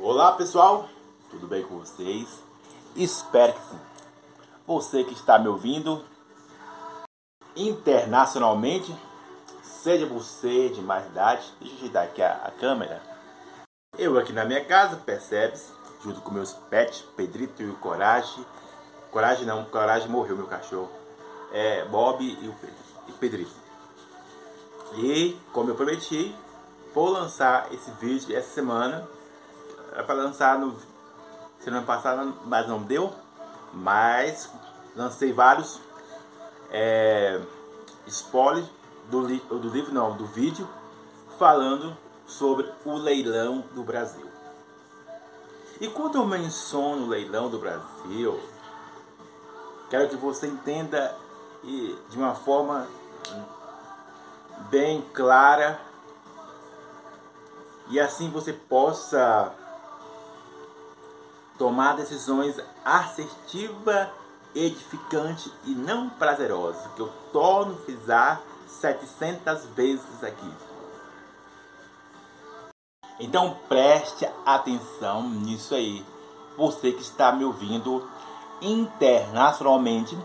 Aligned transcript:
Olá 0.00 0.32
pessoal, 0.32 0.88
tudo 1.30 1.46
bem 1.46 1.62
com 1.62 1.78
vocês? 1.78 2.42
Espero 2.96 3.52
que 3.52 3.60
sim. 3.60 3.78
Você 4.66 5.04
que 5.04 5.12
está 5.12 5.38
me 5.38 5.48
ouvindo 5.48 6.02
internacionalmente, 7.54 8.96
seja 9.62 10.06
você 10.06 10.70
de 10.70 10.80
mais 10.80 11.06
idade, 11.06 11.46
deixa 11.60 11.74
eu 11.74 11.78
ajeitar 11.78 12.04
aqui 12.04 12.22
a, 12.22 12.32
a 12.32 12.50
câmera. 12.50 13.02
Eu 13.98 14.18
aqui 14.18 14.32
na 14.32 14.46
minha 14.46 14.64
casa, 14.64 14.96
percebe-se, 14.96 15.70
junto 16.02 16.22
com 16.22 16.32
meus 16.32 16.54
pets, 16.54 17.02
Pedrito 17.14 17.62
e 17.62 17.68
o 17.68 17.76
Coragem. 17.76 18.46
Coragem 19.10 19.44
não, 19.44 19.66
Coragem 19.66 20.08
morreu, 20.08 20.36
meu 20.36 20.46
cachorro. 20.46 20.90
É 21.52 21.84
Bob 21.84 22.24
e 22.24 22.48
o 22.48 23.12
Pedrito. 23.18 23.54
E, 24.96 25.38
como 25.52 25.70
eu 25.70 25.74
prometi, 25.74 26.34
vou 26.94 27.10
lançar 27.10 27.72
esse 27.72 27.90
vídeo 27.92 28.34
essa 28.34 28.54
semana 28.54 29.06
era 29.92 30.02
para 30.02 30.14
lançar 30.14 30.58
no 30.58 30.74
semana 31.60 31.84
passada, 31.84 32.24
mas 32.44 32.66
não 32.66 32.82
deu. 32.82 33.12
Mas 33.72 34.50
lancei 34.96 35.32
vários 35.32 35.80
é, 36.70 37.40
spoilers 38.06 38.66
do, 39.08 39.20
li, 39.20 39.38
do 39.38 39.68
livro, 39.68 39.92
não, 39.92 40.16
do 40.16 40.26
vídeo, 40.26 40.68
falando 41.38 41.96
sobre 42.26 42.70
o 42.84 42.94
leilão 42.94 43.64
do 43.74 43.82
Brasil. 43.82 44.26
E 45.80 45.88
quando 45.88 46.16
eu 46.16 46.26
menciono 46.26 47.04
o 47.04 47.08
leilão 47.08 47.48
do 47.48 47.58
Brasil, 47.58 48.40
quero 49.90 50.08
que 50.08 50.16
você 50.16 50.46
entenda 50.46 51.16
de 51.62 52.16
uma 52.16 52.34
forma 52.34 52.86
bem 54.70 55.02
clara 55.12 55.80
e 57.88 58.00
assim 58.00 58.30
você 58.30 58.52
possa 58.52 59.52
tomar 61.58 61.96
decisões 61.96 62.60
assertivas, 62.84 64.08
edificantes 64.54 65.50
e 65.64 65.70
não 65.70 66.10
prazerosas, 66.10 66.86
que 66.94 67.00
eu 67.00 67.12
torno 67.32 67.76
frisar 67.78 68.40
700 68.66 69.66
vezes 69.66 70.22
aqui. 70.22 70.50
Então 73.20 73.56
preste 73.68 74.28
atenção 74.44 75.28
nisso 75.28 75.74
aí. 75.74 76.04
Você 76.56 76.92
que 76.92 77.02
está 77.02 77.32
me 77.32 77.44
ouvindo 77.44 78.06
internacionalmente, 78.60 80.18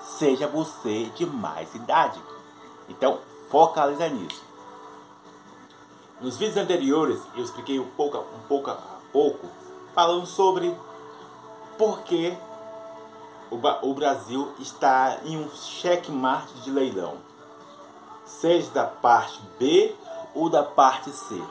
seja 0.00 0.46
você 0.46 1.04
de 1.14 1.26
mais 1.26 1.74
idade. 1.74 2.20
Então 2.88 3.20
focaliza 3.50 4.08
nisso. 4.08 4.42
Nos 6.20 6.36
vídeos 6.36 6.56
anteriores 6.56 7.20
eu 7.36 7.44
expliquei 7.44 7.78
um 7.78 7.88
pouco, 7.90 8.18
um 8.18 8.48
pouco 8.48 8.70
a 8.70 8.78
pouco 9.12 9.46
falando 9.98 10.26
sobre 10.26 10.72
por 11.76 12.02
que 12.02 12.32
o 13.50 13.92
Brasil 13.94 14.52
está 14.60 15.18
em 15.24 15.36
um 15.36 15.50
checkmate 15.50 16.54
de 16.60 16.70
leilão, 16.70 17.16
seja 18.24 18.70
da 18.70 18.84
parte 18.84 19.42
B 19.58 19.92
ou 20.36 20.48
da 20.48 20.62
parte 20.62 21.10
C. 21.10 21.42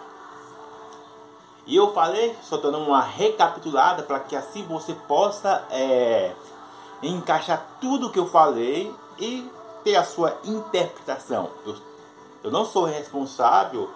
E 1.66 1.76
eu 1.76 1.92
falei, 1.92 2.38
só 2.42 2.56
dando 2.56 2.78
uma 2.78 3.02
recapitulada 3.02 4.04
para 4.04 4.22
que 4.22 4.34
assim 4.34 4.64
você 4.64 4.94
possa 4.94 5.66
é, 5.70 6.34
encaixar 7.04 7.66
tudo 7.82 8.10
que 8.10 8.20
eu 8.20 8.28
falei 8.28 8.96
e 9.20 9.52
ter 9.84 9.98
a 9.98 10.06
sua 10.06 10.38
interpretação. 10.46 11.50
Eu, 11.66 11.76
eu 12.46 12.52
não 12.52 12.64
sou 12.64 12.86
responsável 12.86 13.90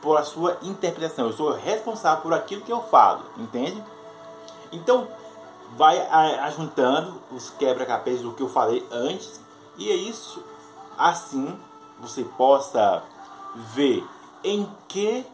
por 0.00 0.16
a 0.16 0.24
sua 0.24 0.58
interpretação. 0.62 1.26
Eu 1.26 1.32
sou 1.32 1.52
responsável 1.52 2.22
por 2.22 2.32
aquilo 2.32 2.62
que 2.62 2.72
eu 2.72 2.82
falo, 2.82 3.24
entende? 3.36 3.82
Então, 4.72 5.08
vai 5.76 5.98
ajuntando 6.40 7.20
os 7.30 7.50
quebra-cabeças 7.50 8.22
do 8.22 8.32
que 8.32 8.42
eu 8.42 8.48
falei 8.48 8.86
antes, 8.90 9.40
e 9.76 9.90
é 9.90 9.94
isso. 9.94 10.42
Assim, 10.96 11.58
você 12.00 12.24
possa 12.24 13.02
ver 13.54 14.06
em 14.44 14.68
que 14.88 15.26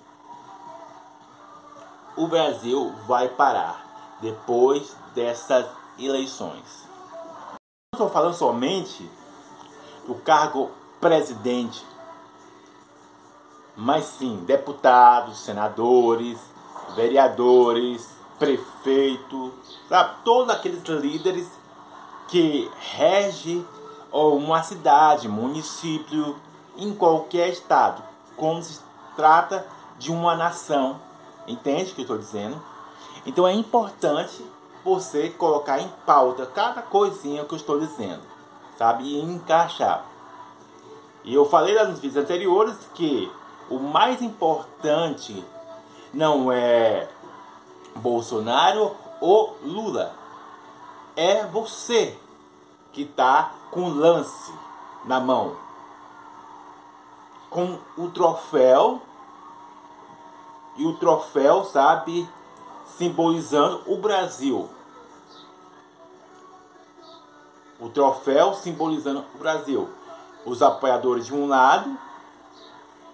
o 2.16 2.26
Brasil 2.26 2.94
vai 3.06 3.28
parar 3.28 4.18
depois 4.20 4.96
dessas 5.14 5.66
eleições. 5.98 6.88
Não 7.94 7.98
estou 7.98 8.10
falando 8.10 8.34
somente 8.34 9.10
do 10.06 10.14
cargo 10.16 10.70
presidente 11.00 11.84
mas 13.76 14.04
sim 14.04 14.44
deputados, 14.46 15.38
senadores, 15.38 16.38
vereadores, 16.94 18.08
prefeito, 18.38 19.52
sabe? 19.88 20.16
Todos 20.24 20.54
aqueles 20.54 20.82
líderes 20.84 21.48
que 22.28 22.70
regem 22.78 23.66
uma 24.12 24.62
cidade, 24.62 25.28
município, 25.28 26.36
em 26.76 26.94
qualquer 26.94 27.48
estado, 27.48 28.02
como 28.36 28.62
se 28.62 28.80
trata 29.16 29.66
de 29.98 30.10
uma 30.10 30.34
nação. 30.34 31.00
Entende 31.46 31.92
o 31.92 31.94
que 31.94 32.00
eu 32.00 32.04
estou 32.04 32.18
dizendo? 32.18 32.60
Então 33.24 33.46
é 33.46 33.52
importante 33.52 34.44
você 34.84 35.30
colocar 35.30 35.80
em 35.80 35.88
pauta 36.04 36.44
cada 36.46 36.82
coisinha 36.82 37.44
que 37.44 37.54
eu 37.54 37.58
estou 37.58 37.78
dizendo, 37.78 38.22
sabe? 38.76 39.04
E 39.04 39.22
encaixar. 39.22 40.04
E 41.24 41.32
eu 41.32 41.44
falei 41.44 41.74
lá 41.74 41.84
nos 41.84 42.00
vídeos 42.00 42.22
anteriores 42.22 42.76
que 42.94 43.30
o 43.72 43.78
mais 43.78 44.20
importante 44.20 45.42
não 46.12 46.52
é 46.52 47.08
Bolsonaro 47.96 48.94
ou 49.18 49.56
Lula. 49.62 50.14
É 51.16 51.46
você 51.46 52.18
que 52.92 53.02
está 53.02 53.54
com 53.70 53.84
o 53.84 53.94
lance 53.94 54.52
na 55.06 55.18
mão. 55.18 55.56
Com 57.48 57.78
o 57.96 58.10
troféu. 58.10 59.00
E 60.76 60.84
o 60.84 60.96
troféu, 60.96 61.64
sabe, 61.64 62.28
simbolizando 62.84 63.82
o 63.86 63.96
Brasil. 63.96 64.68
O 67.80 67.88
troféu 67.88 68.52
simbolizando 68.52 69.24
o 69.34 69.38
Brasil. 69.38 69.88
Os 70.44 70.60
apoiadores 70.60 71.26
de 71.26 71.34
um 71.34 71.46
lado 71.46 71.98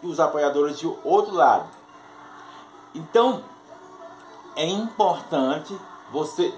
e 0.02 0.06
os 0.06 0.20
apoiadores 0.20 0.78
de 0.78 0.86
outro 1.04 1.34
lado. 1.34 1.68
Então, 2.94 3.42
é 4.56 4.66
importante 4.66 5.78
você 6.10 6.52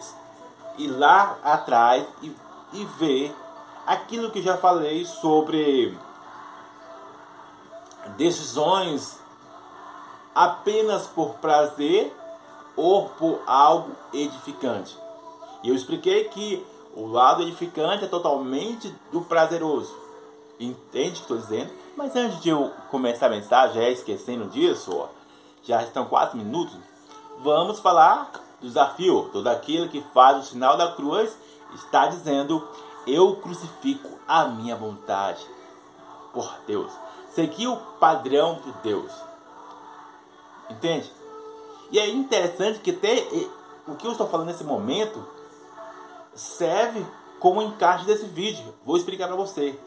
ir 0.78 0.88
lá 0.88 1.38
atrás 1.42 2.06
e, 2.22 2.34
e 2.72 2.84
ver 2.98 3.34
aquilo 3.86 4.30
que 4.30 4.40
já 4.40 4.56
falei 4.56 5.04
sobre 5.04 5.96
decisões 8.16 9.18
apenas 10.34 11.06
por 11.06 11.34
prazer 11.34 12.14
ou 12.76 13.08
por 13.10 13.42
algo 13.46 13.90
edificante. 14.12 14.96
E 15.62 15.68
eu 15.68 15.74
expliquei 15.74 16.24
que 16.24 16.64
o 16.94 17.06
lado 17.06 17.42
edificante 17.42 18.04
é 18.04 18.08
totalmente 18.08 18.94
do 19.12 19.20
prazeroso. 19.22 19.94
Entende 20.58 21.10
o 21.10 21.12
que 21.12 21.18
estou 21.20 21.36
dizendo? 21.36 21.72
Mas 22.00 22.16
antes 22.16 22.40
de 22.40 22.48
eu 22.48 22.72
começar 22.90 23.26
a 23.26 23.28
mensagem, 23.28 23.92
esquecendo 23.92 24.46
disso, 24.46 24.90
ó, 24.96 25.08
já 25.62 25.82
estão 25.82 26.06
quatro 26.06 26.38
minutos, 26.38 26.74
vamos 27.40 27.78
falar 27.78 28.32
do 28.58 28.66
desafio. 28.66 29.28
Todo 29.30 29.46
aquele 29.48 29.86
que 29.86 30.00
faz 30.14 30.38
o 30.38 30.48
sinal 30.48 30.78
da 30.78 30.92
cruz 30.92 31.36
está 31.74 32.06
dizendo: 32.06 32.66
Eu 33.06 33.36
crucifico 33.36 34.08
a 34.26 34.46
minha 34.46 34.74
vontade 34.76 35.46
por 36.32 36.50
Deus. 36.66 36.90
Seguir 37.34 37.66
o 37.66 37.76
padrão 37.76 38.60
de 38.64 38.72
Deus. 38.82 39.12
Entende? 40.70 41.12
E 41.90 41.98
é 41.98 42.08
interessante 42.08 42.78
que 42.78 42.94
ter, 42.94 43.28
o 43.86 43.94
que 43.94 44.06
eu 44.06 44.12
estou 44.12 44.26
falando 44.26 44.46
nesse 44.46 44.64
momento 44.64 45.22
serve 46.34 47.04
como 47.38 47.60
encaixe 47.60 48.06
desse 48.06 48.24
vídeo. 48.24 48.74
Vou 48.86 48.96
explicar 48.96 49.26
para 49.26 49.36
você. 49.36 49.78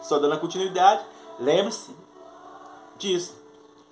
Só 0.00 0.18
dando 0.18 0.38
continuidade, 0.40 1.04
lembre-se 1.38 1.94
disso. 2.98 3.36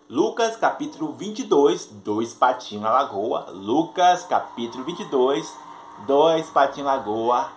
Lucas 0.08 0.56
capítulo 0.56 1.12
22, 1.12 1.86
dois 1.86 2.32
patinhos 2.32 2.84
na 2.84 2.90
lagoa. 2.90 3.50
Lucas 3.50 4.24
capítulo 4.24 4.84
22, 4.84 5.52
dois 6.06 6.48
patinhos 6.50 6.86
na 6.86 6.96
lagoa. 6.96 7.50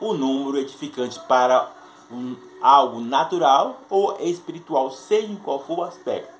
O 0.00 0.14
número 0.14 0.58
edificante 0.58 1.20
para 1.20 1.70
um, 2.10 2.36
algo 2.60 3.00
natural 3.00 3.80
ou 3.88 4.16
espiritual, 4.20 4.90
seja 4.90 5.28
em 5.28 5.36
qual 5.36 5.60
for 5.60 5.78
o 5.78 5.82
aspecto. 5.84 6.32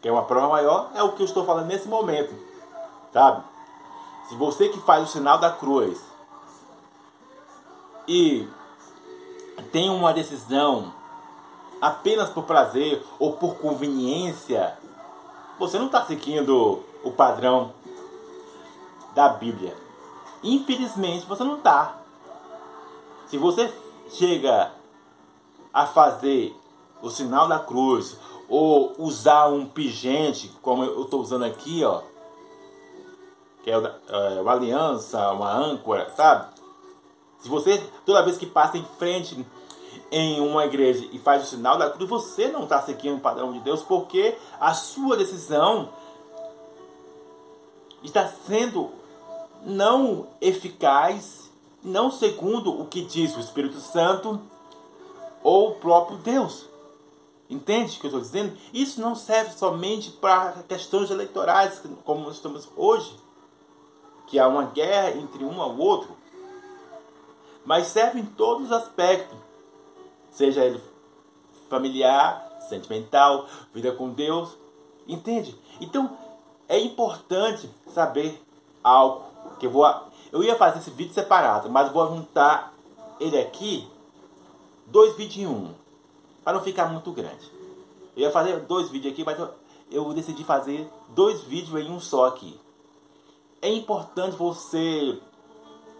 Quer 0.00 0.12
uma 0.12 0.22
prova 0.22 0.48
maior? 0.48 0.90
É 0.94 1.02
o 1.02 1.12
que 1.12 1.22
eu 1.22 1.26
estou 1.26 1.44
falando 1.44 1.66
nesse 1.66 1.88
momento. 1.88 2.32
Sabe? 3.12 3.42
Se 4.28 4.36
você 4.36 4.68
que 4.68 4.80
faz 4.80 5.08
o 5.08 5.12
sinal 5.12 5.38
da 5.38 5.50
cruz 5.50 6.00
e 8.06 8.48
tem 9.72 9.90
uma 9.90 10.12
decisão 10.12 10.92
apenas 11.80 12.28
por 12.30 12.44
prazer 12.44 13.02
ou 13.18 13.34
por 13.34 13.56
conveniência, 13.56 14.76
você 15.58 15.78
não 15.78 15.86
está 15.86 16.04
seguindo 16.04 16.82
o 17.02 17.10
padrão. 17.10 17.72
da 19.14 19.28
Bíblia. 19.28 19.76
Infelizmente 20.42 21.26
você 21.26 21.42
não 21.42 21.56
está. 21.56 21.98
Se 23.26 23.36
você 23.36 23.72
chega 24.08 24.72
a 25.72 25.86
fazer 25.86 26.56
o 27.02 27.10
sinal 27.10 27.48
da 27.48 27.58
cruz 27.58 28.16
ou 28.48 28.94
usar 28.98 29.48
um 29.48 29.66
pingente, 29.66 30.52
como 30.62 30.84
eu 30.84 31.02
estou 31.02 31.20
usando 31.20 31.44
aqui, 31.44 31.84
ó, 31.84 32.02
que 33.62 33.70
é, 33.70 33.74
é 33.74 34.40
uma 34.40 34.52
aliança, 34.52 35.30
uma 35.32 35.52
âncora, 35.52 36.10
sabe? 36.16 36.48
Se 37.38 37.48
você, 37.48 37.78
toda 38.04 38.22
vez 38.22 38.36
que 38.36 38.46
passa 38.46 38.76
em 38.76 38.84
frente 38.98 39.46
em 40.10 40.40
uma 40.40 40.64
igreja 40.64 41.08
e 41.12 41.18
faz 41.18 41.44
o 41.44 41.46
sinal 41.46 41.78
da 41.78 41.90
cruz, 41.90 42.08
você 42.08 42.48
não 42.48 42.64
está 42.64 42.82
seguindo 42.82 43.16
o 43.16 43.20
padrão 43.20 43.52
de 43.52 43.60
Deus, 43.60 43.82
porque 43.82 44.36
a 44.58 44.74
sua 44.74 45.16
decisão 45.16 45.90
está 48.02 48.26
sendo 48.26 48.90
não 49.64 50.28
eficaz, 50.40 51.50
não 51.82 52.10
segundo 52.10 52.80
o 52.80 52.86
que 52.86 53.02
diz 53.02 53.36
o 53.36 53.40
Espírito 53.40 53.78
Santo 53.78 54.40
ou 55.42 55.70
o 55.70 55.74
próprio 55.76 56.18
Deus. 56.18 56.66
Entende 57.48 57.96
o 57.96 58.00
que 58.00 58.06
eu 58.06 58.08
estou 58.08 58.20
dizendo? 58.20 58.56
Isso 58.72 59.00
não 59.00 59.14
serve 59.14 59.52
somente 59.52 60.10
para 60.10 60.62
questões 60.68 61.10
eleitorais, 61.10 61.82
como 62.04 62.20
nós 62.24 62.36
estamos 62.36 62.68
hoje, 62.76 63.18
que 64.28 64.38
há 64.38 64.46
uma 64.46 64.66
guerra 64.66 65.18
entre 65.18 65.44
um 65.44 65.60
ao 65.60 65.76
outro, 65.76 66.16
mas 67.64 67.88
serve 67.88 68.20
em 68.20 68.24
todos 68.24 68.66
os 68.66 68.72
aspectos, 68.72 69.36
seja 70.30 70.64
ele 70.64 70.80
familiar, 71.68 72.58
sentimental, 72.68 73.46
vida 73.72 73.92
com 73.92 74.10
Deus, 74.10 74.56
entende? 75.06 75.56
Então 75.80 76.16
é 76.68 76.78
importante 76.78 77.70
saber 77.88 78.40
algo 78.82 79.24
que 79.58 79.66
eu 79.66 79.70
vou, 79.70 79.86
eu 80.32 80.42
ia 80.42 80.56
fazer 80.56 80.78
esse 80.78 80.90
vídeo 80.90 81.12
separado, 81.12 81.68
mas 81.68 81.92
vou 81.92 82.06
juntar 82.08 82.72
ele 83.18 83.38
aqui, 83.38 83.88
dois 84.86 85.16
vídeos 85.16 85.38
em 85.38 85.46
um, 85.46 85.74
para 86.42 86.54
não 86.54 86.62
ficar 86.62 86.86
muito 86.86 87.10
grande. 87.12 87.50
Eu 88.16 88.22
ia 88.22 88.30
fazer 88.30 88.60
dois 88.60 88.90
vídeos 88.90 89.12
aqui, 89.12 89.24
mas 89.24 89.38
eu, 89.38 89.50
eu 89.90 90.12
decidi 90.12 90.44
fazer 90.44 90.88
dois 91.08 91.42
vídeos 91.42 91.80
em 91.80 91.90
um 91.90 92.00
só 92.00 92.26
aqui. 92.26 92.58
É 93.62 93.68
importante 93.68 94.36
você 94.36 95.18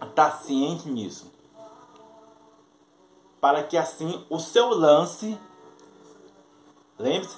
estar 0.01 0.31
ciente 0.31 0.89
nisso. 0.89 1.31
Para 3.41 3.63
que 3.63 3.75
assim 3.75 4.23
o 4.29 4.39
seu 4.39 4.69
lance, 4.69 5.37
lembre-se, 6.97 7.35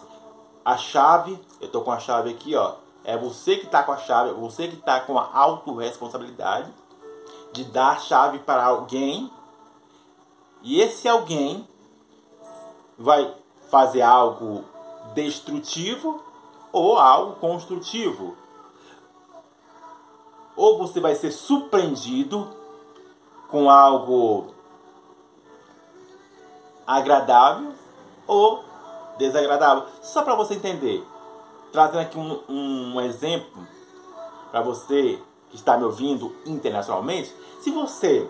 a 0.63 0.77
chave, 0.77 1.39
eu 1.59 1.67
estou 1.67 1.81
com 1.81 1.91
a 1.91 1.99
chave 1.99 2.29
aqui, 2.29 2.55
ó, 2.55 2.75
é 3.03 3.17
você 3.17 3.57
que 3.57 3.65
está 3.65 3.83
com 3.83 3.91
a 3.91 3.97
chave, 3.97 4.29
é 4.29 4.33
você 4.33 4.67
que 4.67 4.75
está 4.75 4.99
com 4.99 5.17
a 5.17 5.29
autorresponsabilidade 5.33 6.71
de 7.53 7.63
dar 7.65 7.91
a 7.91 7.97
chave 7.97 8.39
para 8.39 8.65
alguém. 8.65 9.31
E 10.61 10.81
esse 10.81 11.07
alguém 11.07 11.67
vai 12.97 13.33
fazer 13.69 14.01
algo 14.01 14.63
destrutivo 15.13 16.23
ou 16.71 16.97
algo 16.97 17.35
construtivo. 17.35 18.37
Ou 20.55 20.77
você 20.77 20.99
vai 20.99 21.15
ser 21.15 21.31
surpreendido 21.31 22.47
com 23.49 23.69
algo 23.69 24.52
agradável 26.85 27.73
ou 28.27 28.63
desagradável. 29.17 29.85
Só 30.01 30.23
para 30.23 30.35
você 30.35 30.55
entender 30.55 31.05
trazendo 31.73 32.01
aqui 32.01 32.17
um, 32.17 32.39
um 32.47 33.01
exemplo 33.01 33.67
para 34.51 34.61
você 34.61 35.19
que 35.49 35.55
está 35.55 35.75
me 35.75 35.83
ouvindo 35.83 36.33
internacionalmente. 36.45 37.35
Se 37.59 37.71
você 37.71 38.29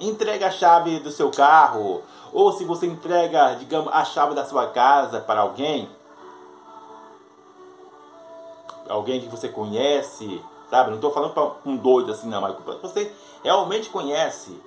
entrega 0.00 0.46
a 0.46 0.50
chave 0.50 0.98
do 0.98 1.10
seu 1.10 1.30
carro, 1.30 2.02
ou 2.32 2.50
se 2.52 2.64
você 2.64 2.86
entrega, 2.86 3.54
digamos, 3.56 3.92
a 3.92 4.04
chave 4.04 4.34
da 4.34 4.44
sua 4.44 4.68
casa 4.68 5.20
para 5.20 5.42
alguém, 5.42 5.88
alguém 8.88 9.20
que 9.20 9.28
você 9.28 9.48
conhece, 9.48 10.42
sabe? 10.70 10.88
Não 10.88 10.96
estou 10.96 11.12
falando 11.12 11.34
para 11.34 11.52
um 11.66 11.76
doido 11.76 12.10
assim, 12.10 12.28
não, 12.28 12.40
mas 12.40 12.56
você 12.80 13.12
realmente 13.44 13.90
conhece. 13.90 14.58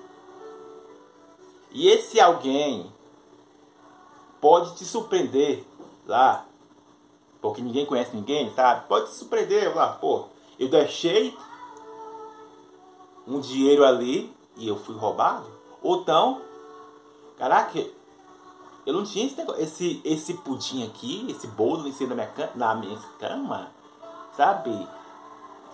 E 1.72 1.88
esse 1.88 2.20
alguém 2.20 2.92
pode 4.46 4.76
te 4.76 4.84
surpreender 4.84 5.64
lá 6.06 6.46
porque 7.40 7.60
ninguém 7.60 7.84
conhece 7.84 8.14
ninguém, 8.14 8.52
sabe? 8.54 8.86
Pode 8.86 9.08
se 9.08 9.18
surpreender, 9.18 9.74
lá, 9.74 9.88
pô, 9.88 10.26
eu 10.56 10.68
deixei 10.68 11.36
um 13.26 13.40
dinheiro 13.40 13.84
ali 13.84 14.32
e 14.56 14.68
eu 14.68 14.76
fui 14.76 14.94
roubado. 14.94 15.50
Ou 15.82 16.00
então, 16.00 16.40
caraca, 17.36 17.76
eu 18.86 18.94
não 18.94 19.02
tinha 19.02 19.26
esse, 19.26 19.36
negócio, 19.36 19.60
esse, 19.60 20.00
esse 20.04 20.34
pudim 20.34 20.86
aqui, 20.86 21.26
esse 21.28 21.48
bolo 21.48 21.88
em 21.88 21.92
cima 21.92 22.14
da 22.14 22.24
minha, 22.24 22.50
na 22.54 22.74
minha 22.76 22.98
cama, 23.18 23.72
sabe? 24.36 24.88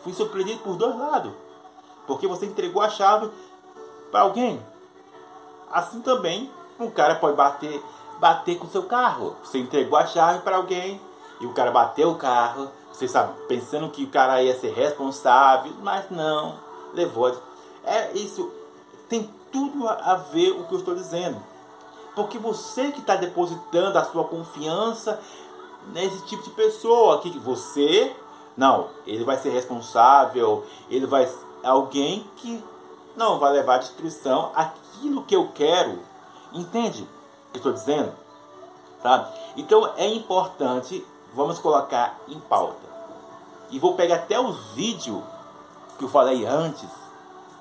Fui 0.02 0.14
surpreendido 0.14 0.60
por 0.60 0.76
dois 0.76 0.98
lados. 0.98 1.32
Porque 2.06 2.26
você 2.26 2.46
entregou 2.46 2.80
a 2.80 2.88
chave 2.88 3.30
para 4.10 4.22
alguém. 4.22 4.58
Assim 5.70 6.00
também, 6.00 6.50
um 6.80 6.90
cara 6.90 7.16
pode 7.16 7.36
bater, 7.36 7.82
bater 8.22 8.56
com 8.56 8.69
seu 8.69 8.84
carro. 8.84 9.34
Você 9.42 9.58
entregou 9.58 9.98
a 9.98 10.06
chave 10.06 10.38
para 10.42 10.56
alguém 10.56 11.00
e 11.40 11.44
o 11.44 11.52
cara 11.52 11.72
bateu 11.72 12.12
o 12.12 12.14
carro, 12.14 12.70
você 12.92 13.08
sabe, 13.08 13.32
pensando 13.48 13.90
que 13.90 14.04
o 14.04 14.10
cara 14.10 14.40
ia 14.40 14.56
ser 14.56 14.72
responsável, 14.72 15.72
mas 15.82 16.08
não, 16.08 16.54
levou. 16.94 17.36
É 17.84 18.12
isso, 18.12 18.48
tem 19.08 19.28
tudo 19.50 19.88
a 19.88 20.14
ver 20.14 20.52
o 20.52 20.64
que 20.64 20.72
eu 20.72 20.78
estou 20.78 20.94
dizendo. 20.94 21.42
Porque 22.14 22.38
você 22.38 22.92
que 22.92 23.00
está 23.00 23.16
depositando 23.16 23.98
a 23.98 24.04
sua 24.04 24.22
confiança 24.22 25.19
nesse 25.92 26.24
tipo 26.26 26.44
de 26.44 26.50
pessoa, 26.50 27.20
que 27.20 27.36
você, 27.40 28.14
não, 28.56 28.90
ele 29.04 29.24
vai 29.24 29.36
ser 29.36 29.50
responsável, 29.50 30.64
ele 30.88 31.06
vai 31.06 31.28
alguém 31.64 32.24
que 32.36 32.62
não 33.16 33.40
vai 33.40 33.52
levar 33.52 33.76
à 33.76 33.78
destruição 33.78 34.52
aquilo 34.54 35.24
que 35.24 35.34
eu 35.34 35.48
quero. 35.52 35.98
Entende 36.52 37.04
estou 37.58 37.72
dizendo? 37.72 38.12
Tá? 39.02 39.31
Então 39.56 39.93
é 39.96 40.06
importante 40.06 41.04
vamos 41.34 41.58
colocar 41.58 42.19
em 42.28 42.38
pauta. 42.40 42.93
E 43.70 43.78
vou 43.78 43.94
pegar 43.94 44.16
até 44.16 44.38
os 44.38 44.75
vídeos 44.75 45.22
que 45.99 46.04
eu 46.04 46.08
falei 46.08 46.44
antes. 46.44 46.88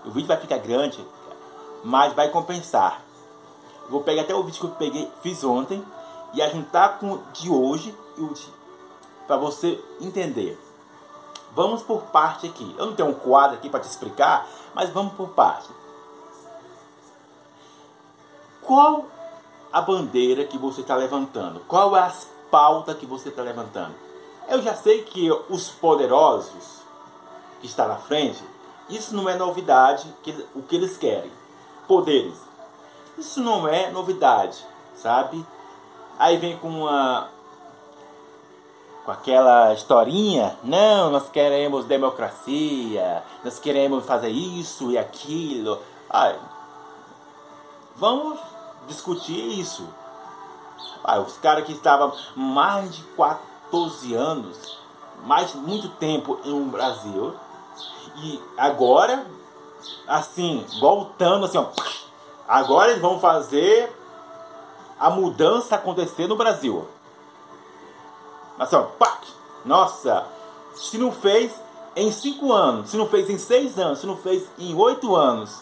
O 0.05 0.11
vídeo 0.11 0.27
vai 0.27 0.37
ficar 0.37 0.57
grande, 0.57 1.05
mas 1.83 2.13
vai 2.13 2.29
compensar. 2.29 3.01
Vou 3.89 4.03
pegar 4.03 4.23
até 4.23 4.35
o 4.35 4.43
vídeo 4.43 4.59
que 4.59 4.65
eu 4.65 4.71
peguei, 4.71 5.11
fiz 5.21 5.43
ontem 5.43 5.83
e 6.33 6.49
juntar 6.49 6.99
com 6.99 7.13
o 7.13 7.23
de 7.33 7.49
hoje 7.49 7.97
e 8.17 8.21
o 8.21 8.33
de 8.33 8.61
para 9.27 9.37
você 9.37 9.81
entender. 10.01 10.59
Vamos 11.53 11.83
por 11.83 12.03
parte 12.03 12.47
aqui. 12.47 12.75
Eu 12.77 12.87
não 12.87 12.95
tenho 12.95 13.09
um 13.09 13.13
quadro 13.13 13.57
aqui 13.57 13.69
para 13.69 13.79
te 13.79 13.87
explicar, 13.87 14.47
mas 14.73 14.89
vamos 14.89 15.13
por 15.13 15.29
parte. 15.29 15.69
Qual 18.61 19.05
a 19.71 19.81
bandeira 19.81 20.45
que 20.45 20.57
você 20.57 20.81
está 20.81 20.95
levantando? 20.95 21.61
Qual 21.67 21.95
é 21.95 22.01
as 22.01 22.27
pauta 22.51 22.93
que 22.93 23.05
você 23.05 23.29
está 23.29 23.41
levantando. 23.41 23.95
Eu 24.49 24.61
já 24.61 24.75
sei 24.75 25.03
que 25.03 25.31
os 25.49 25.71
poderosos 25.71 26.81
que 27.61 27.67
estão 27.67 27.87
na 27.87 27.95
frente, 27.95 28.43
isso 28.89 29.15
não 29.15 29.29
é 29.29 29.35
novidade, 29.35 30.13
que, 30.21 30.45
o 30.53 30.61
que 30.61 30.75
eles 30.75 30.97
querem. 30.97 31.31
Poderes. 31.87 32.35
Isso 33.17 33.39
não 33.39 33.67
é 33.67 33.89
novidade, 33.89 34.65
sabe? 34.95 35.43
Aí 36.19 36.37
vem 36.37 36.57
com 36.57 36.67
uma 36.67 37.29
com 39.03 39.09
aquela 39.09 39.73
historinha, 39.73 40.55
não, 40.63 41.09
nós 41.09 41.27
queremos 41.27 41.85
democracia, 41.85 43.23
nós 43.43 43.57
queremos 43.57 44.05
fazer 44.05 44.29
isso 44.29 44.91
e 44.91 44.97
aquilo. 44.97 45.79
Ai, 46.07 46.37
vamos 47.95 48.39
discutir 48.87 49.59
isso. 49.59 49.87
Ah, 51.03 51.19
os 51.19 51.37
caras 51.37 51.65
que 51.65 51.73
estavam 51.73 52.13
mais 52.35 52.95
de 52.95 53.03
14 53.17 54.13
anos, 54.13 54.77
mais 55.23 55.53
muito 55.55 55.89
tempo 55.89 56.39
em 56.43 56.53
um 56.53 56.69
Brasil, 56.69 57.35
e 58.17 58.41
agora, 58.57 59.25
assim, 60.07 60.65
voltando 60.79 61.45
assim, 61.45 61.57
ó, 61.57 61.67
agora 62.47 62.91
eles 62.91 63.01
vão 63.01 63.19
fazer 63.19 63.91
a 64.99 65.09
mudança 65.09 65.75
acontecer 65.75 66.27
no 66.27 66.35
Brasil. 66.35 66.87
Assim, 68.59 68.75
ó, 68.75 68.83
pá, 68.83 69.19
nossa, 69.65 70.27
se 70.75 70.97
não 70.97 71.11
fez 71.11 71.59
em 71.95 72.11
5 72.11 72.51
anos, 72.51 72.89
se 72.89 72.97
não 72.97 73.07
fez 73.07 73.29
em 73.29 73.37
6 73.37 73.77
anos, 73.79 73.99
se 73.99 74.05
não 74.05 74.17
fez 74.17 74.47
em 74.57 74.75
8 74.75 75.15
anos, 75.15 75.61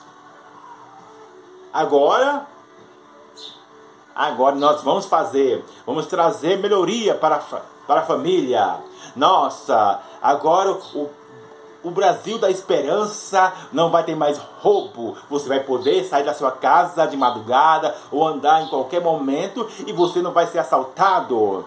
agora 1.74 2.46
Agora 4.20 4.54
nós 4.54 4.82
vamos 4.82 5.06
fazer, 5.06 5.64
vamos 5.86 6.06
trazer 6.06 6.60
melhoria 6.60 7.16
para, 7.16 7.38
para 7.88 8.02
a 8.02 8.06
família. 8.06 8.76
Nossa, 9.16 10.02
agora 10.22 10.74
o, 10.74 11.10
o 11.86 11.90
Brasil 11.90 12.38
da 12.38 12.52
esperança 12.52 13.54
não 13.72 13.90
vai 13.90 14.04
ter 14.04 14.16
mais 14.16 14.38
roubo. 14.38 15.16
Você 15.30 15.48
vai 15.48 15.62
poder 15.62 16.04
sair 16.04 16.26
da 16.26 16.34
sua 16.34 16.52
casa 16.52 17.08
de 17.08 17.16
madrugada 17.16 17.96
ou 18.12 18.28
andar 18.28 18.62
em 18.62 18.68
qualquer 18.68 19.00
momento 19.00 19.66
e 19.88 19.94
você 19.94 20.22
não 20.22 20.34
vai 20.34 20.48
ser 20.48 20.60
assaltado. 20.60 21.66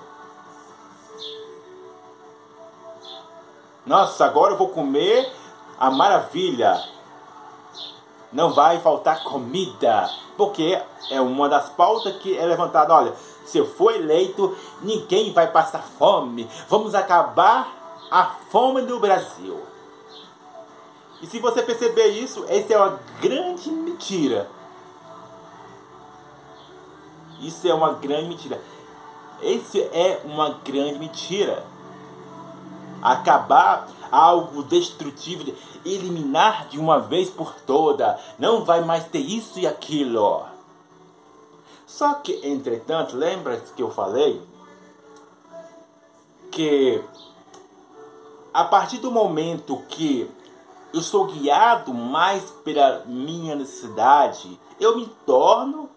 Nossa, 3.86 4.26
agora 4.26 4.52
eu 4.52 4.58
vou 4.58 4.68
comer 4.68 5.26
a 5.80 5.90
maravilha. 5.90 6.91
Não 8.32 8.52
vai 8.52 8.80
faltar 8.80 9.22
comida, 9.24 10.08
porque 10.36 10.80
é 11.10 11.20
uma 11.20 11.48
das 11.48 11.68
pautas 11.68 12.16
que 12.16 12.36
é 12.36 12.46
levantada. 12.46 12.94
Olha, 12.94 13.14
se 13.44 13.58
eu 13.58 13.66
for 13.66 13.94
eleito, 13.94 14.56
ninguém 14.80 15.32
vai 15.32 15.50
passar 15.50 15.82
fome. 15.82 16.48
Vamos 16.68 16.94
acabar 16.94 17.68
a 18.10 18.24
fome 18.50 18.82
do 18.82 18.98
Brasil. 18.98 19.60
E 21.20 21.26
se 21.26 21.38
você 21.38 21.62
perceber 21.62 22.08
isso, 22.08 22.44
essa 22.48 22.72
é 22.72 22.78
uma 22.78 22.98
grande 23.20 23.70
mentira. 23.70 24.48
Isso 27.40 27.68
é 27.68 27.74
uma 27.74 27.92
grande 27.94 28.28
mentira. 28.28 28.60
Esse 29.40 29.80
é 29.80 30.20
uma 30.24 30.58
grande 30.64 30.98
mentira. 30.98 31.64
Acabar 33.02 33.88
algo 34.12 34.62
destrutivo, 34.62 35.52
eliminar 35.84 36.68
de 36.68 36.78
uma 36.78 37.00
vez 37.00 37.30
por 37.30 37.54
toda. 37.66 38.20
Não 38.38 38.64
vai 38.64 38.84
mais 38.84 39.04
ter 39.06 39.20
isso 39.20 39.58
e 39.58 39.66
aquilo. 39.66 40.44
Só 41.86 42.14
que, 42.14 42.46
entretanto, 42.46 43.16
lembra 43.16 43.56
que 43.74 43.82
eu 43.82 43.90
falei 43.90 44.40
que 46.50 47.02
a 48.52 48.64
partir 48.64 48.98
do 48.98 49.10
momento 49.10 49.82
que 49.88 50.30
eu 50.92 51.00
sou 51.00 51.24
guiado 51.24 51.94
mais 51.94 52.50
pela 52.62 53.02
minha 53.06 53.54
necessidade, 53.54 54.60
eu 54.78 54.96
me 54.96 55.06
torno 55.24 55.88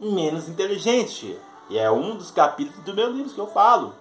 menos 0.00 0.48
inteligente. 0.48 1.38
E 1.68 1.78
é 1.78 1.90
um 1.90 2.16
dos 2.16 2.30
capítulos 2.30 2.82
do 2.82 2.94
meu 2.94 3.10
livro 3.10 3.32
que 3.32 3.38
eu 3.38 3.46
falo. 3.46 3.94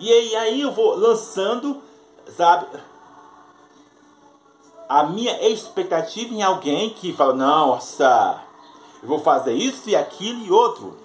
E 0.00 0.10
aí, 0.10 0.34
aí 0.34 0.60
eu 0.62 0.72
vou 0.72 0.96
lançando, 0.96 1.82
sabe, 2.34 2.66
a 4.88 5.04
minha 5.04 5.46
expectativa 5.46 6.32
em 6.32 6.42
alguém 6.42 6.88
que 6.88 7.12
fala, 7.12 7.34
nossa, 7.34 8.42
eu 9.02 9.08
vou 9.08 9.18
fazer 9.18 9.52
isso 9.52 9.90
e 9.90 9.94
aquilo 9.94 10.42
e 10.42 10.50
outro. 10.50 10.96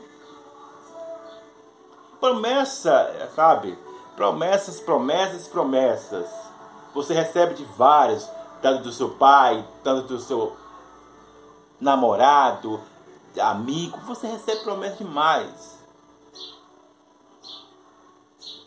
Promessa, 2.21 3.29
sabe? 3.35 3.77
Promessas, 4.15 4.79
promessas, 4.79 5.45
promessas. 5.45 6.29
Você 6.93 7.13
recebe 7.13 7.53
de 7.53 7.65
várias, 7.65 8.31
tanto 8.61 8.83
do 8.83 8.93
seu 8.93 9.09
pai, 9.09 9.67
tanto 9.83 10.07
do 10.07 10.19
seu 10.21 10.55
namorado, 11.81 12.79
amigo. 13.37 13.99
Você 14.05 14.25
recebe 14.25 14.63
promessas 14.63 14.99
demais. 14.99 15.84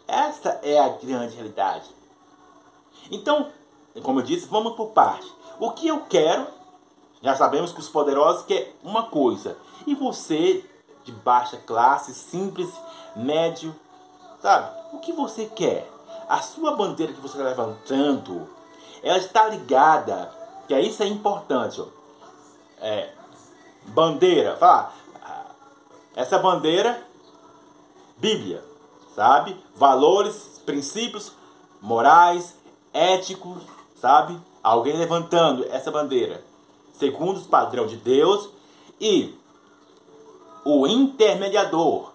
Essa 0.08 0.58
é 0.62 0.80
a 0.80 0.88
grande 0.88 1.34
realidade. 1.34 1.86
Então, 3.10 3.52
como 4.02 4.20
eu 4.20 4.24
disse, 4.24 4.48
vamos 4.48 4.74
por 4.74 4.88
parte. 4.88 5.30
O 5.60 5.72
que 5.72 5.86
eu 5.86 6.00
quero, 6.06 6.46
já 7.20 7.36
sabemos 7.36 7.72
que 7.72 7.80
os 7.80 7.90
poderosos 7.90 8.46
querem 8.46 8.72
uma 8.82 9.04
coisa. 9.04 9.58
E 9.86 9.94
você, 9.94 10.64
de 11.04 11.12
baixa 11.12 11.58
classe, 11.58 12.14
simples, 12.14 12.72
médio, 13.14 13.76
sabe? 14.40 14.70
O 14.94 14.98
que 14.98 15.12
você 15.12 15.44
quer? 15.44 15.90
A 16.26 16.40
sua 16.40 16.74
bandeira 16.74 17.12
que 17.12 17.20
você 17.20 17.36
está 17.36 17.48
levantando, 17.48 18.48
ela 19.02 19.18
está 19.18 19.46
ligada, 19.48 20.32
que 20.66 20.72
é 20.72 20.80
isso 20.80 21.02
é 21.02 21.06
importante. 21.06 21.80
Ó. 21.80 21.86
É, 22.80 23.12
bandeira, 23.88 24.56
fala, 24.56 24.92
essa 26.14 26.38
bandeira, 26.38 27.02
Bíblia, 28.16 28.64
sabe? 29.18 29.56
Valores, 29.74 30.62
princípios 30.64 31.32
morais, 31.82 32.54
éticos, 32.94 33.58
sabe? 34.00 34.38
Alguém 34.62 34.96
levantando 34.96 35.66
essa 35.72 35.90
bandeira, 35.90 36.44
segundo 36.92 37.40
o 37.40 37.44
padrão 37.46 37.84
de 37.84 37.96
Deus 37.96 38.48
e 39.00 39.36
o 40.64 40.86
intermediador. 40.86 42.12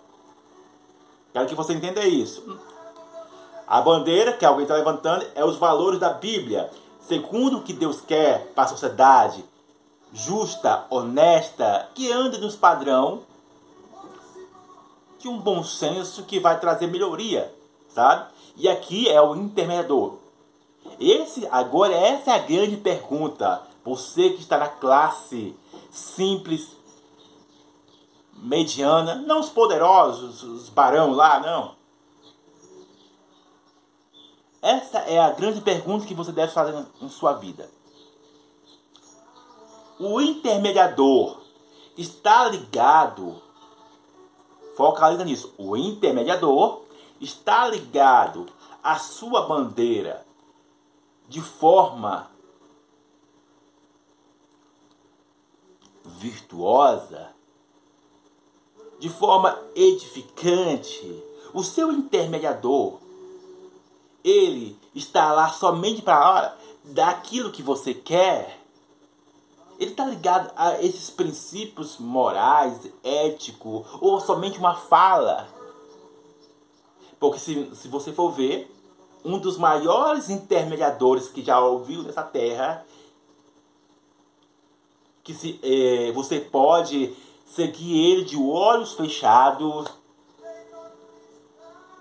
Quero 1.33 1.45
que 1.45 1.55
você 1.55 1.73
entenda 1.73 2.05
isso. 2.05 2.57
A 3.67 3.81
bandeira 3.81 4.31
que 4.31 4.45
alguém 4.45 4.63
está 4.63 4.75
levantando 4.75 5.25
é 5.35 5.43
os 5.43 5.57
valores 5.57 5.99
da 5.99 6.13
Bíblia, 6.13 6.71
segundo 7.01 7.57
o 7.57 7.63
que 7.63 7.73
Deus 7.73 7.99
quer 7.99 8.53
para 8.55 8.63
a 8.63 8.67
sociedade 8.67 9.43
justa, 10.13 10.85
honesta, 10.89 11.89
que 11.93 12.09
anda 12.09 12.37
nos 12.37 12.55
padrão 12.55 13.23
um 15.27 15.39
bom 15.39 15.63
senso 15.63 16.23
que 16.23 16.39
vai 16.39 16.59
trazer 16.59 16.87
melhoria, 16.87 17.53
sabe? 17.89 18.31
E 18.55 18.67
aqui 18.67 19.09
é 19.09 19.21
o 19.21 19.35
intermediador. 19.35 20.17
Esse 20.99 21.47
agora 21.51 21.93
essa 21.93 22.31
é 22.31 22.35
a 22.35 22.39
grande 22.39 22.77
pergunta. 22.77 23.61
Você 23.83 24.29
que 24.31 24.41
está 24.41 24.57
na 24.57 24.69
classe 24.69 25.55
simples, 25.91 26.75
mediana, 28.35 29.15
não 29.15 29.39
os 29.39 29.49
poderosos, 29.49 30.43
os 30.43 30.69
barão 30.69 31.11
lá, 31.13 31.39
não. 31.39 31.75
Essa 34.61 34.99
é 34.99 35.19
a 35.19 35.31
grande 35.31 35.59
pergunta 35.59 36.05
que 36.05 36.13
você 36.13 36.31
deve 36.31 36.53
fazer 36.53 36.85
em 37.01 37.09
sua 37.09 37.33
vida. 37.33 37.69
O 39.99 40.21
intermediador 40.21 41.41
está 41.97 42.47
ligado, 42.47 43.41
focaliza 44.75 45.23
nisso. 45.23 45.53
O 45.57 45.75
intermediador 45.77 46.81
está 47.19 47.67
ligado 47.67 48.45
à 48.83 48.97
sua 48.97 49.47
bandeira 49.47 50.25
de 51.27 51.41
forma 51.41 52.29
virtuosa, 56.03 57.31
de 58.99 59.09
forma 59.09 59.57
edificante. 59.75 61.23
O 61.53 61.63
seu 61.63 61.91
intermediador, 61.91 62.99
ele 64.23 64.77
está 64.93 65.31
lá 65.31 65.49
somente 65.49 66.01
para 66.01 66.17
a 66.17 66.31
hora 66.31 66.57
daquilo 66.83 67.51
que 67.51 67.61
você 67.61 67.93
quer. 67.93 68.62
Ele 69.83 69.91
está 69.91 70.05
ligado 70.05 70.49
a 70.55 70.81
esses 70.81 71.09
princípios 71.09 71.97
morais, 71.97 72.89
éticos, 73.03 73.85
ou 73.99 74.17
somente 74.21 74.57
uma 74.57 74.75
fala. 74.75 75.45
Porque 77.19 77.37
se, 77.37 77.69
se 77.75 77.89
você 77.89 78.13
for 78.13 78.31
ver, 78.31 78.73
um 79.25 79.37
dos 79.37 79.57
maiores 79.57 80.29
intermediadores 80.29 81.27
que 81.27 81.43
já 81.43 81.59
ouviu 81.59 82.01
nessa 82.01 82.23
terra, 82.23 82.85
que 85.21 85.33
se, 85.33 85.59
é, 85.61 86.13
você 86.13 86.39
pode 86.39 87.13
seguir 87.45 88.09
ele 88.09 88.23
de 88.23 88.37
olhos 88.37 88.93
fechados, 88.93 89.87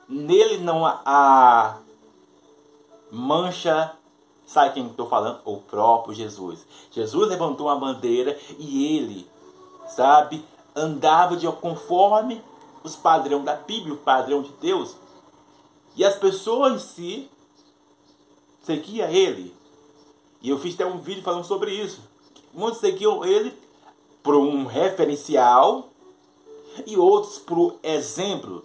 nele 0.08 0.58
não 0.58 0.86
há 0.86 1.78
mancha, 3.10 3.96
sabe 4.46 4.74
quem 4.74 4.86
estou 4.86 5.08
falando? 5.08 5.40
O 5.44 5.58
próprio 5.58 6.14
Jesus. 6.14 6.66
Jesus 6.90 7.28
levantou 7.28 7.66
uma 7.66 7.76
bandeira 7.76 8.38
e 8.58 8.96
ele, 8.96 9.28
sabe, 9.86 10.44
andava 10.74 11.36
de 11.36 11.50
conforme 11.52 12.42
os 12.82 12.96
padrões 12.96 13.44
da 13.44 13.54
Bíblia, 13.54 13.94
o 13.94 13.98
padrão 13.98 14.42
de 14.42 14.52
Deus. 14.60 14.96
E 15.94 16.04
as 16.04 16.16
pessoas 16.16 16.74
em 16.74 16.78
si 16.78 17.30
seguiam 18.62 19.08
ele. 19.08 19.54
E 20.40 20.48
eu 20.48 20.58
fiz 20.58 20.74
até 20.74 20.86
um 20.86 20.98
vídeo 20.98 21.22
falando 21.22 21.44
sobre 21.44 21.72
isso. 21.72 22.00
Muitos 22.52 22.80
seguiam 22.80 23.24
ele 23.24 23.56
por 24.22 24.34
um 24.34 24.66
referencial 24.66 25.88
e 26.86 26.96
outros 26.96 27.38
por 27.38 27.78
exemplo. 27.82 28.64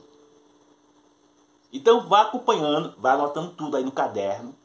Então 1.71 2.07
vá 2.07 2.21
acompanhando, 2.21 2.95
vá 2.97 3.13
anotando 3.13 3.51
tudo 3.51 3.77
aí 3.77 3.83
no 3.83 3.91
caderno, 3.91 4.55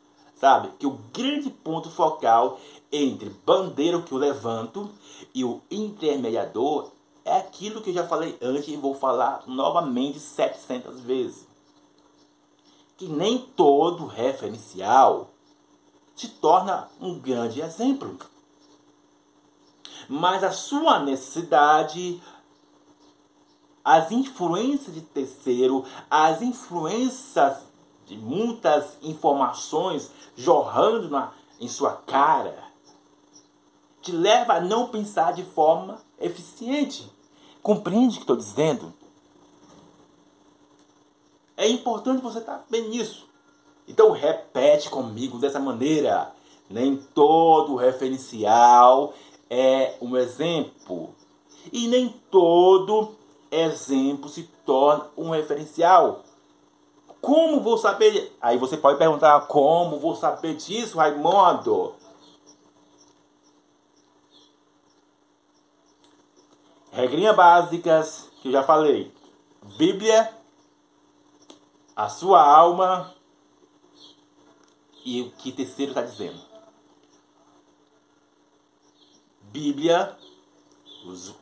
sabe? 0.42 0.72
Que 0.76 0.88
o 0.88 0.98
grande 1.12 1.50
ponto 1.50 1.88
focal 1.88 2.58
entre 2.90 3.30
bandeira 3.46 4.02
que 4.02 4.10
eu 4.10 4.18
levanto 4.18 4.90
e 5.32 5.44
o 5.44 5.60
intermediador 5.70 6.90
é 7.24 7.36
aquilo 7.36 7.80
que 7.80 7.90
eu 7.90 7.94
já 7.94 8.08
falei 8.08 8.36
antes 8.42 8.66
e 8.66 8.76
vou 8.76 8.92
falar 8.92 9.44
novamente 9.46 10.18
700 10.18 10.98
vezes 10.98 11.46
que 12.96 13.06
nem 13.06 13.38
todo 13.38 14.06
referencial 14.06 15.30
se 16.16 16.26
torna 16.26 16.88
um 17.00 17.20
grande 17.20 17.60
exemplo. 17.60 18.18
Mas 20.08 20.42
a 20.42 20.50
sua 20.50 20.98
necessidade, 20.98 22.20
as 23.84 24.10
influências 24.10 24.92
de 24.92 25.02
terceiro, 25.02 25.84
as 26.10 26.42
influências 26.42 27.71
de 28.06 28.16
muitas 28.16 28.98
informações 29.02 30.10
jorrando 30.36 31.08
na, 31.08 31.32
em 31.60 31.68
sua 31.68 31.92
cara, 31.92 32.64
te 34.00 34.12
leva 34.12 34.54
a 34.54 34.60
não 34.60 34.88
pensar 34.88 35.32
de 35.32 35.44
forma 35.44 36.00
eficiente. 36.20 37.10
Compreende 37.62 38.14
o 38.14 38.16
que 38.16 38.22
estou 38.22 38.36
dizendo? 38.36 38.92
É 41.56 41.68
importante 41.68 42.22
você 42.22 42.40
estar 42.40 42.64
bem 42.68 42.88
nisso. 42.88 43.28
Então 43.86 44.10
repete 44.10 44.90
comigo 44.90 45.38
dessa 45.38 45.60
maneira. 45.60 46.32
Nem 46.68 46.96
todo 46.96 47.76
referencial 47.76 49.14
é 49.48 49.96
um 50.00 50.16
exemplo. 50.16 51.14
E 51.72 51.86
nem 51.86 52.08
todo 52.30 53.14
exemplo 53.50 54.28
se 54.28 54.44
torna 54.64 55.06
um 55.16 55.30
referencial. 55.30 56.24
Como 57.22 57.60
vou 57.60 57.78
saber? 57.78 58.36
Aí 58.40 58.58
você 58.58 58.76
pode 58.76 58.98
perguntar: 58.98 59.40
como 59.46 60.00
vou 60.00 60.16
saber 60.16 60.56
disso, 60.56 60.98
Raimundo? 60.98 61.94
Regrinhas 66.90 67.36
básicas 67.36 68.28
que 68.42 68.48
eu 68.48 68.52
já 68.52 68.64
falei: 68.64 69.14
Bíblia, 69.78 70.36
a 71.94 72.08
sua 72.08 72.42
alma 72.42 73.14
e 75.04 75.22
o 75.22 75.30
que 75.30 75.52
terceiro 75.52 75.92
está 75.92 76.02
dizendo. 76.02 76.42
Bíblia, 79.42 80.18
os, 81.06 81.32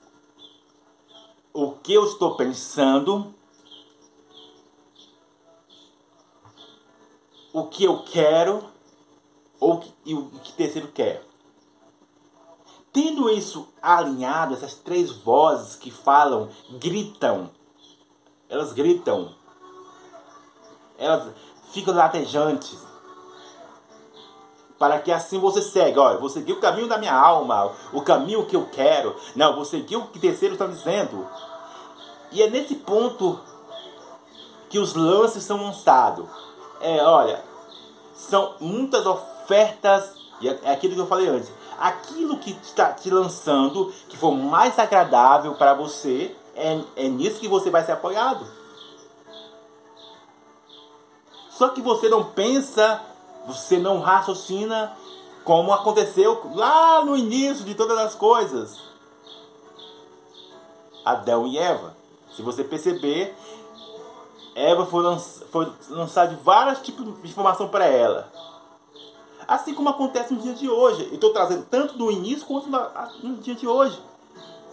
o 1.55 1.73
que 1.73 1.95
eu 1.95 2.05
estou 2.05 2.37
pensando, 2.37 3.35
o 7.53 7.65
que 7.65 7.85
eu 7.85 8.03
quero 8.05 8.65
ou, 9.59 9.83
e 10.05 10.15
o 10.15 10.31
que 10.43 10.53
terceiro 10.53 10.89
quer. 10.89 11.25
Tendo 12.93 13.31
isso 13.31 13.69
alinhado, 13.81 14.55
essas 14.55 14.75
três 14.75 15.11
vozes 15.11 15.77
que 15.77 15.91
falam, 15.91 16.49
gritam, 16.73 17.51
elas 18.49 18.73
gritam, 18.73 19.33
elas 20.99 21.33
ficam 21.73 21.95
latejantes, 21.95 22.79
para 24.77 24.99
que 24.99 25.13
assim 25.13 25.39
você 25.39 25.63
segue, 25.63 25.99
olha, 25.99 26.19
vou 26.19 26.29
seguir 26.29 26.55
o 26.55 26.61
caminho 26.61 26.89
da 26.89 26.99
minha 26.99 27.15
alma, 27.15 27.71
o 27.93 28.03
caminho 28.03 28.47
que 28.47 28.57
eu 28.57 28.67
quero, 28.73 29.15
não, 29.37 29.55
vou 29.55 29.65
seguir 29.65 29.97
o 29.97 30.07
que 30.07 30.19
terceiros 30.19 30.55
estão 30.55 30.71
dizendo. 30.71 31.29
E 32.33 32.43
é 32.43 32.49
nesse 32.49 32.77
ponto 32.77 33.39
que 34.69 34.79
os 34.79 34.95
lances 34.95 35.45
são 35.45 35.63
lançados. 35.63 36.27
É, 36.81 37.03
olha, 37.05 37.45
são 38.15 38.55
muitas 38.61 39.07
ofertas, 39.07 40.15
e 40.41 40.49
é, 40.49 40.59
é 40.63 40.73
aquilo 40.73 40.95
que 40.95 41.01
eu 41.01 41.07
falei 41.07 41.29
antes, 41.29 41.51
aquilo 41.79 42.39
que 42.39 42.53
está 42.63 42.93
te 42.93 43.11
lançando, 43.11 43.93
que 44.09 44.17
for 44.17 44.33
mais 44.33 44.79
agradável 44.79 45.55
para 45.55 45.75
você, 45.75 46.35
é, 46.55 46.81
é 46.97 47.09
nisso 47.09 47.41
que 47.41 47.49
você 47.49 47.71
vai 47.71 47.85
ser 47.85 47.93
apoiado. 47.93 48.47
Só 51.51 51.69
que 51.69 51.83
você 51.83 52.09
não 52.09 52.25
pensa, 52.25 53.03
você 53.47 53.79
não 53.79 54.01
raciocina 54.01 54.97
como 55.45 55.73
aconteceu 55.73 56.41
lá 56.55 57.05
no 57.05 57.17
início 57.17 57.65
de 57.65 57.75
todas 57.75 57.99
as 57.99 58.15
coisas. 58.15 58.81
Adão 61.05 61.47
e 61.47 61.59
Eva. 61.59 61.97
Se 62.35 62.43
você 62.43 62.63
perceber, 62.63 63.35
Eva 64.61 64.85
foi, 64.85 65.03
lanç, 65.03 65.43
foi 65.51 65.73
vários 66.45 66.81
tipos 66.81 67.05
de 67.05 67.29
informação 67.29 67.69
para 67.69 67.87
ela. 67.87 68.31
Assim 69.49 69.75
como 69.75 69.89
acontece 69.89 70.35
no 70.35 70.41
dia 70.43 70.53
de 70.53 70.69
hoje. 70.69 71.07
Eu 71.07 71.15
estou 71.15 71.33
trazendo 71.33 71.65
tanto 71.65 71.97
do 71.97 72.11
início 72.11 72.47
quanto 72.47 72.69
no 72.69 73.39
dia 73.39 73.55
de 73.55 73.67
hoje. 73.67 73.99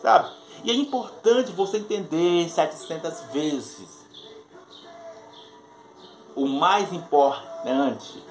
Sabe? 0.02 0.30
E 0.66 0.72
é 0.72 0.74
importante 0.74 1.54
você 1.54 1.78
entender 1.78 2.50
700 2.50 3.22
vezes. 3.32 4.06
O 6.36 6.46
mais 6.48 6.92
importante 6.92 8.22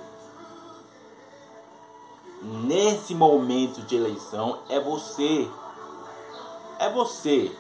nesse 2.43 3.15
momento 3.15 3.81
de 3.81 3.97
eleição 3.97 4.59
é 4.69 4.79
você. 4.79 5.51
É 6.79 6.93
você. 6.93 7.51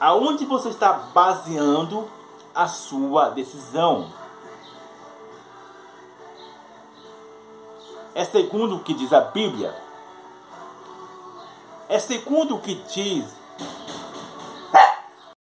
Aonde 0.00 0.44
você 0.44 0.70
está 0.70 0.92
baseando 0.92 2.15
a 2.56 2.66
sua 2.66 3.28
decisão? 3.28 4.10
É 8.14 8.24
segundo 8.24 8.76
o 8.76 8.82
que 8.82 8.94
diz 8.94 9.12
a 9.12 9.20
Bíblia. 9.20 9.76
É 11.86 11.98
segundo 11.98 12.56
o 12.56 12.60
que 12.60 12.74
diz. 12.74 13.36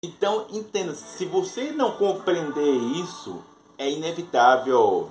Então, 0.02 0.46
entenda, 0.48 0.94
se 0.94 1.26
você 1.26 1.70
não 1.70 1.92
compreender 1.98 2.72
isso, 2.72 3.44
é 3.76 3.90
inevitável 3.90 5.10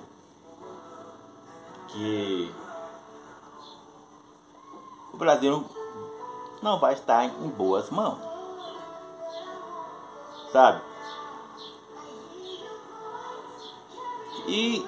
que 1.86 2.52
o 5.12 5.16
Brasil 5.16 5.64
não 6.60 6.80
vai 6.80 6.94
estar 6.94 7.24
em 7.24 7.48
boas 7.48 7.90
mãos. 7.90 8.18
Sabe? 10.50 10.95
E 14.46 14.86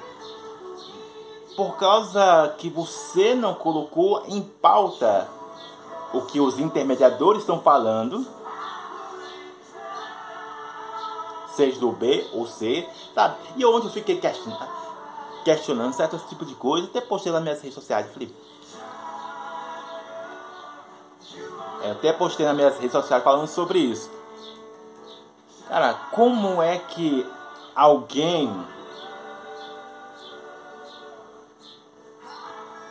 por 1.57 1.77
causa 1.77 2.55
que 2.57 2.71
você 2.71 3.35
não 3.35 3.55
colocou 3.55 4.25
em 4.29 4.41
pauta 4.41 5.29
o 6.13 6.23
que 6.23 6.41
os 6.41 6.59
intermediadores 6.59 7.43
estão 7.43 7.61
falando, 7.61 8.25
seja 11.55 11.81
do 11.81 11.91
B 11.91 12.25
ou 12.33 12.47
C, 12.47 12.89
sabe? 13.13 13.37
E 13.57 13.65
onde 13.65 13.87
eu 13.87 13.93
fiquei 13.93 14.21
questionando, 14.21 14.69
questionando 15.45 15.93
certos 15.93 16.23
tipos 16.29 16.47
de 16.47 16.55
coisas, 16.55 16.89
até 16.89 17.01
postei 17.01 17.33
nas 17.33 17.43
minhas 17.43 17.61
redes 17.61 17.75
sociais, 17.75 18.07
falei, 18.13 18.33
eu 21.83 21.93
até 21.93 22.13
postei 22.13 22.47
nas 22.47 22.55
minhas 22.55 22.79
redes 22.79 22.93
sociais 22.93 23.25
falando 23.25 23.49
sobre 23.49 23.81
isso. 23.81 24.11
Cara, 25.69 25.95
como 26.13 26.63
é 26.63 26.79
que 26.79 27.27
alguém 27.75 28.49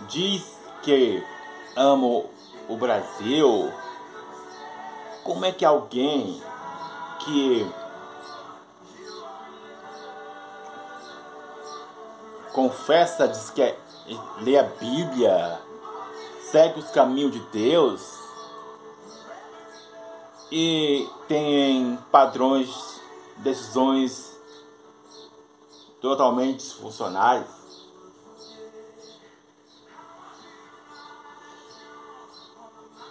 diz 0.08 0.58
que 0.84 1.24
amo 1.76 2.30
o 2.68 2.76
Brasil, 2.76 3.72
como 5.24 5.46
é 5.46 5.52
que 5.52 5.66
alguém 5.66 6.42
que 7.20 7.70
confessa, 12.54 13.28
diz 13.28 13.50
que 13.50 13.62
é, 13.62 13.78
lê 14.40 14.58
a 14.58 14.64
Bíblia, 14.64 15.62
segue 16.42 16.80
os 16.80 16.90
caminhos 16.90 17.32
de 17.32 17.40
Deus 17.52 18.18
e 20.52 21.08
tem 21.28 21.98
padrões, 22.12 23.02
decisões 23.38 24.36
totalmente 26.02 26.58
disfuncionais, 26.58 27.67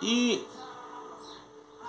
E, 0.00 0.46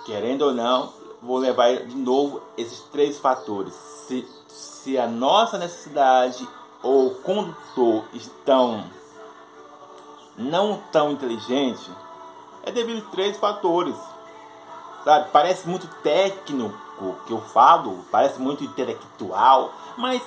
querendo 0.06 0.42
ou 0.42 0.54
não, 0.54 0.92
vou 1.22 1.38
levar 1.38 1.76
de 1.76 1.96
novo 1.96 2.42
esses 2.56 2.80
três 2.92 3.18
fatores. 3.18 3.74
Se, 4.06 4.26
se 4.48 4.98
a 4.98 5.06
nossa 5.06 5.58
necessidade 5.58 6.48
ou 6.82 7.10
condutor 7.16 8.04
estão 8.14 8.84
não 10.36 10.82
tão 10.92 11.12
inteligente, 11.12 11.90
é 12.64 12.70
devido 12.70 13.06
a 13.06 13.10
três 13.10 13.36
fatores. 13.36 13.96
Sabe? 15.04 15.30
Parece 15.30 15.68
muito 15.68 15.86
técnico 16.02 17.16
que 17.26 17.32
eu 17.32 17.40
falo, 17.40 18.04
parece 18.10 18.40
muito 18.40 18.64
intelectual, 18.64 19.72
mas 19.96 20.22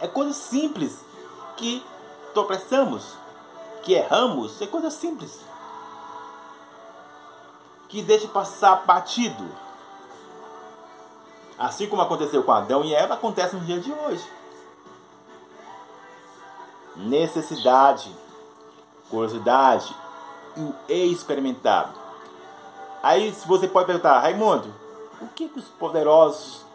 é 0.00 0.06
coisa 0.06 0.32
simples 0.32 1.04
que 1.56 1.84
tropeçamos, 2.32 3.14
que 3.82 3.94
erramos, 3.94 4.60
é 4.60 4.66
coisa 4.66 4.90
simples 4.90 5.40
que 7.94 8.02
deixe 8.02 8.26
passar 8.26 8.84
batido. 8.84 9.48
Assim 11.56 11.86
como 11.86 12.02
aconteceu 12.02 12.42
com 12.42 12.50
Adão 12.50 12.84
e 12.84 12.92
Eva, 12.92 13.14
acontece 13.14 13.54
no 13.54 13.64
dia 13.64 13.78
de 13.78 13.92
hoje. 13.92 14.28
Necessidade, 16.96 18.12
curiosidade 19.08 19.94
e 20.56 20.60
o 20.60 20.74
experimentado. 21.12 21.96
Aí 23.00 23.30
você 23.46 23.68
pode 23.68 23.86
perguntar, 23.86 24.18
Raimundo, 24.18 24.74
o 25.20 25.28
que, 25.28 25.48
que 25.48 25.60
os 25.60 25.68
poderosos 25.68 26.66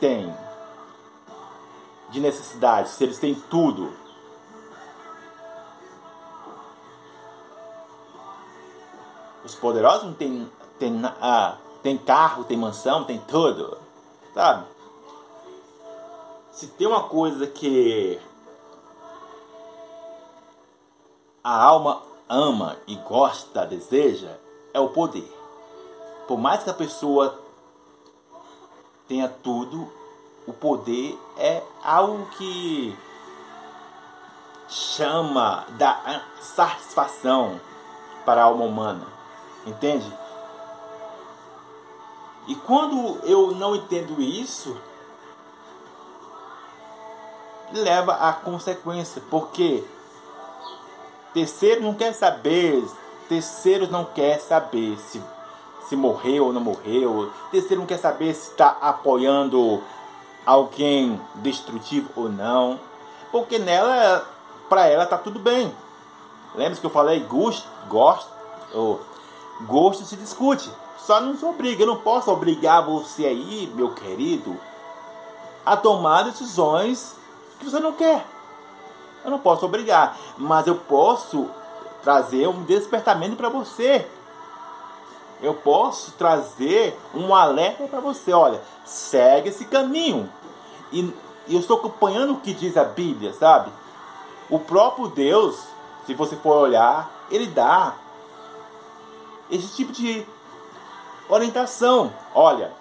têm 0.00 0.34
de 2.10 2.18
necessidade, 2.18 2.88
se 2.88 3.04
eles 3.04 3.20
têm 3.20 3.36
tudo. 3.36 3.92
Poderosos 9.66 10.04
não 10.04 10.14
têm, 10.14 10.48
têm, 10.78 11.02
ah, 11.20 11.56
tem 11.82 11.98
carro, 11.98 12.44
tem 12.44 12.56
mansão, 12.56 13.02
tem 13.02 13.18
tudo. 13.18 13.76
Sabe? 14.32 14.64
Se 16.52 16.68
tem 16.68 16.86
uma 16.86 17.02
coisa 17.02 17.48
que 17.48 18.20
a 21.42 21.64
alma 21.64 22.00
ama 22.28 22.76
e 22.86 22.94
gosta, 22.94 23.66
deseja, 23.66 24.36
é 24.72 24.78
o 24.78 24.90
poder. 24.90 25.28
Por 26.28 26.38
mais 26.38 26.62
que 26.62 26.70
a 26.70 26.74
pessoa 26.74 27.36
tenha 29.08 29.28
tudo, 29.28 29.92
o 30.46 30.52
poder 30.52 31.18
é 31.36 31.60
algo 31.82 32.24
que 32.38 32.96
chama 34.68 35.66
da 35.70 36.22
satisfação 36.40 37.60
para 38.24 38.42
a 38.42 38.44
alma 38.44 38.64
humana. 38.64 39.15
Entende? 39.66 40.10
E 42.46 42.54
quando 42.54 43.18
eu 43.24 43.50
não 43.52 43.74
entendo 43.74 44.22
isso, 44.22 44.76
leva 47.72 48.12
a 48.14 48.32
consequência, 48.32 49.20
porque 49.28 49.84
terceiro 51.34 51.82
não 51.82 51.94
quer 51.94 52.12
saber, 52.12 52.86
terceiro 53.28 53.90
não 53.90 54.04
quer 54.04 54.38
saber 54.40 54.96
se 54.98 55.20
se 55.88 55.94
morreu 55.94 56.46
ou 56.46 56.52
não 56.52 56.60
morreu, 56.60 57.30
terceiro 57.50 57.80
não 57.80 57.86
quer 57.86 57.98
saber 57.98 58.34
se 58.34 58.50
está 58.50 58.76
apoiando 58.80 59.82
alguém 60.44 61.20
destrutivo 61.36 62.10
ou 62.16 62.28
não, 62.28 62.80
porque 63.30 63.56
nela, 63.58 64.28
para 64.68 64.88
ela 64.88 65.06
tá 65.06 65.16
tudo 65.16 65.38
bem. 65.38 65.72
Lembra 66.56 66.78
que 66.78 66.84
eu 66.84 66.90
falei 66.90 67.20
gosto, 67.20 67.68
gosto, 67.88 68.32
ou 68.74 69.00
gosto 69.62 70.04
se 70.04 70.16
discute. 70.16 70.70
Só 70.98 71.20
não 71.20 71.36
se 71.36 71.44
obriga, 71.44 71.82
eu 71.82 71.86
não 71.86 71.98
posso 71.98 72.30
obrigar 72.30 72.84
você 72.84 73.26
aí, 73.26 73.72
meu 73.74 73.92
querido, 73.92 74.58
a 75.64 75.76
tomar 75.76 76.24
decisões 76.24 77.14
que 77.58 77.64
você 77.64 77.78
não 77.78 77.92
quer. 77.92 78.26
Eu 79.24 79.30
não 79.30 79.38
posso 79.38 79.64
obrigar, 79.66 80.16
mas 80.36 80.66
eu 80.66 80.76
posso 80.76 81.48
trazer 82.02 82.48
um 82.48 82.62
despertamento 82.62 83.36
para 83.36 83.48
você. 83.48 84.06
Eu 85.42 85.54
posso 85.54 86.12
trazer 86.12 86.98
um 87.14 87.34
alerta 87.34 87.86
para 87.88 88.00
você. 88.00 88.32
Olha, 88.32 88.62
segue 88.84 89.48
esse 89.48 89.64
caminho. 89.64 90.30
E, 90.92 91.12
eu 91.48 91.60
estou 91.60 91.78
acompanhando 91.78 92.32
o 92.32 92.40
que 92.40 92.54
diz 92.54 92.76
a 92.76 92.84
Bíblia, 92.84 93.32
sabe? 93.32 93.70
O 94.48 94.58
próprio 94.58 95.08
Deus, 95.08 95.60
se 96.06 96.14
você 96.14 96.36
for 96.36 96.56
olhar, 96.56 97.10
ele 97.30 97.46
dá 97.46 97.94
esse 99.50 99.74
tipo 99.74 99.92
de 99.92 100.26
orientação. 101.28 102.12
Olha, 102.34 102.72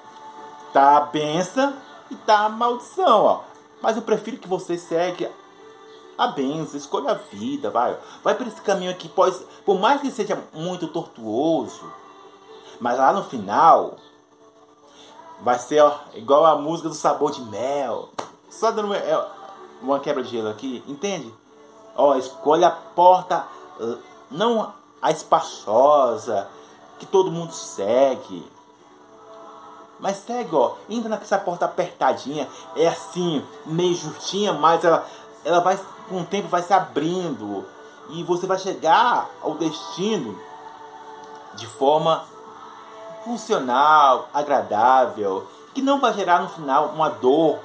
tá 0.73 0.97
a 0.97 1.01
benção 1.01 1.73
e 2.10 2.15
tá 2.15 2.45
a 2.45 2.49
maldição, 2.49 3.23
ó. 3.23 3.39
Mas 3.82 3.95
eu 3.95 4.01
prefiro 4.01 4.38
que 4.38 4.47
você 4.47 4.78
segue 4.78 5.30
a 6.17 6.28
benção, 6.28 6.78
escolha 6.78 7.12
a 7.12 7.15
vida, 7.15 7.69
vai. 7.69 7.97
Vai 8.23 8.36
por 8.36 8.47
esse 8.47 8.62
caminho 8.62 8.91
aqui, 8.91 9.08
pode, 9.08 9.38
por 9.65 9.80
mais 9.80 10.01
que 10.01 10.12
seja 10.12 10.41
muito 10.54 10.88
tortuoso, 10.88 11.91
mas 12.80 12.97
lá 12.97 13.13
no 13.13 13.23
final 13.23 13.95
vai 15.41 15.60
ser 15.60 15.82
ó, 15.82 15.99
igual 16.13 16.45
a 16.45 16.56
música 16.56 16.89
do 16.89 16.95
sabor 16.95 17.32
de 17.32 17.41
mel. 17.41 18.10
Só 18.49 18.71
dando 18.71 18.86
uma, 18.86 18.97
é, 18.97 19.28
uma 19.82 19.99
quebra 19.99 20.23
de 20.23 20.30
gelo 20.30 20.49
aqui, 20.49 20.84
entende? 20.88 21.34
Ó, 21.95 22.15
escolha 22.15 22.67
a 22.67 22.71
porta 22.71 23.45
não 24.30 24.73
a 25.06 25.12
espaçosa, 25.12 26.48
que 26.98 27.06
todo 27.06 27.32
mundo 27.32 27.54
segue. 27.54 28.52
Mas 30.00 30.18
segue, 30.18 30.56
ó, 30.56 30.74
entra 30.89 31.08
nessa 31.10 31.38
porta 31.38 31.65
apertadinha, 31.65 32.50
é 32.76 32.88
assim, 32.88 33.46
meio 33.68 33.94
justinha, 33.94 34.52
mas 34.52 34.84
ela, 34.84 35.06
ela 35.44 35.60
vai, 35.60 35.80
com 36.10 36.22
o 36.22 36.26
tempo 36.26 36.48
vai 36.48 36.63
se 36.63 36.74
abrindo. 36.74 37.63
E 38.10 38.24
você 38.24 38.48
vai 38.48 38.58
chegar 38.58 39.30
ao 39.44 39.54
destino 39.54 40.39
de 41.54 41.68
forma 41.68 42.24
funcional, 43.24 44.28
agradável, 44.34 45.48
que 45.76 45.84
não 45.84 46.00
vai 46.00 46.13
gerar 46.13 46.41
no 46.41 46.50
final 46.50 46.88
uma 46.88 47.10
dor. 47.10 47.60